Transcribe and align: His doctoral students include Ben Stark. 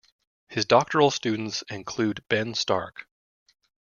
His 0.47 0.65
doctoral 0.65 1.11
students 1.11 1.61
include 1.69 2.23
Ben 2.27 2.55
Stark. 2.55 3.05